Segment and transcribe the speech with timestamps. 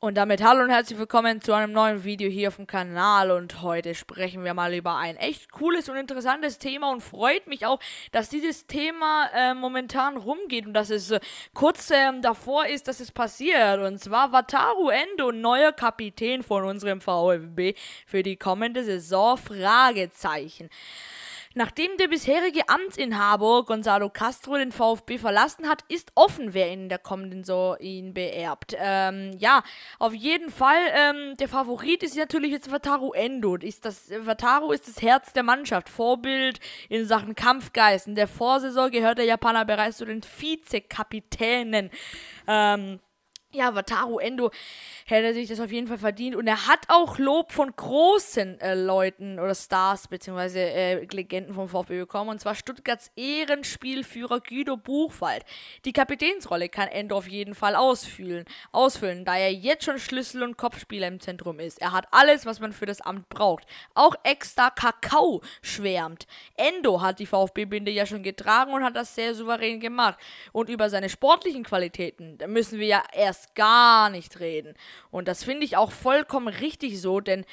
[0.00, 3.32] Und damit hallo und herzlich willkommen zu einem neuen Video hier auf dem Kanal.
[3.32, 7.66] Und heute sprechen wir mal über ein echt cooles und interessantes Thema und freut mich
[7.66, 7.80] auch,
[8.12, 11.18] dass dieses Thema äh, momentan rumgeht und dass es äh,
[11.52, 13.80] kurz äh, davor ist, dass es passiert.
[13.80, 17.74] Und zwar Wataru Endo, neuer Kapitän von unserem VfB
[18.06, 20.70] für die kommende Saison, Fragezeichen.
[21.54, 26.98] Nachdem der bisherige Amtsinhaber Gonzalo Castro den VfB verlassen hat, ist offen, wer in der
[26.98, 28.76] kommenden Saison ihn beerbt.
[28.78, 29.62] Ähm, ja,
[29.98, 33.56] auf jeden Fall, ähm, der Favorit ist natürlich jetzt Wataru Endo.
[33.56, 38.06] Ist das, Wataru ist das Herz der Mannschaft, Vorbild in Sachen Kampfgeist.
[38.06, 41.90] In der Vorsaison gehört der Japaner bereits zu den Vizekapitänen.
[42.46, 43.00] Ähm,
[43.52, 44.50] ja, Wataru Endo
[45.06, 46.36] hätte sich das auf jeden Fall verdient.
[46.36, 51.68] Und er hat auch Lob von großen äh, Leuten oder Stars beziehungsweise äh, Legenden vom
[51.68, 52.30] VfB bekommen.
[52.30, 55.44] Und zwar Stuttgarts Ehrenspielführer Guido Buchwald.
[55.86, 60.58] Die Kapitänsrolle kann Endo auf jeden Fall ausfüllen, ausfüllen, da er jetzt schon Schlüssel- und
[60.58, 61.80] Kopfspieler im Zentrum ist.
[61.80, 63.64] Er hat alles, was man für das Amt braucht.
[63.94, 66.26] Auch extra Kakao schwärmt.
[66.56, 70.18] Endo hat die VfB-Binde ja schon getragen und hat das sehr souverän gemacht.
[70.52, 74.74] Und über seine sportlichen Qualitäten, müssen wir ja erst erst gar nicht reden.
[75.10, 77.44] Und das finde ich auch vollkommen richtig so, denn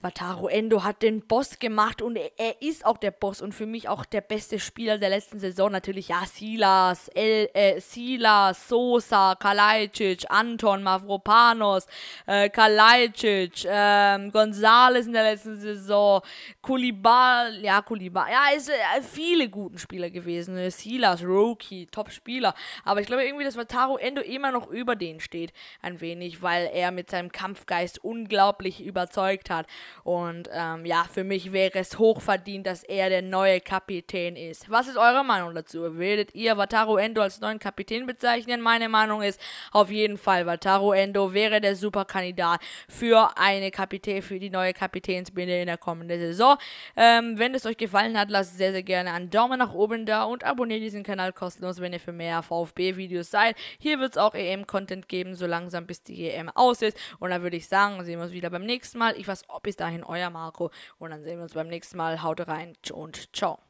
[0.00, 3.88] Wataru Endo hat den Boss gemacht und er, ist auch der Boss und für mich
[3.88, 5.72] auch der beste Spieler der letzten Saison.
[5.72, 11.86] Natürlich, ja, Silas, El, äh, Silas, Sosa, Kalajdzic, Anton, Mavropanos,
[12.26, 16.22] äh, Kalajdzic, äh, Gonzales in der letzten Saison,
[16.62, 20.56] Kulibal, ja, Kulibal, ja, ist äh, viele guten Spieler gewesen.
[20.56, 22.54] Äh, Silas, Roki, Top-Spieler.
[22.84, 26.70] Aber ich glaube irgendwie, dass Wataru Endo immer noch über den steht, ein wenig, weil
[26.72, 29.66] er mit seinem Kampfgeist unglaublich überzeugt hat.
[30.04, 34.70] Und ähm, ja, für mich wäre es hochverdient, dass er der neue Kapitän ist.
[34.70, 35.98] Was ist eure Meinung dazu?
[35.98, 38.60] Werdet ihr Wataru Endo als neuen Kapitän bezeichnen?
[38.60, 39.40] Meine Meinung ist
[39.72, 45.60] auf jeden Fall, Wataru Endo wäre der Superkandidat für eine Kapitän, für die neue Kapitänsbinde
[45.60, 46.56] in der kommenden Saison.
[46.96, 50.24] Ähm, wenn es euch gefallen hat, lasst sehr, sehr gerne einen Daumen nach oben da
[50.24, 53.56] und abonniert diesen Kanal kostenlos, wenn ihr für mehr VfB-Videos seid.
[53.78, 56.98] Hier wird es auch EM-Content geben, so langsam bis die EM aus ist.
[57.18, 59.14] Und dann würde ich sagen, sehen wir uns wieder beim nächsten Mal.
[59.16, 62.22] Ich weiß, ob bis dahin euer Marco und dann sehen wir uns beim nächsten Mal.
[62.22, 63.67] Haut rein und ciao.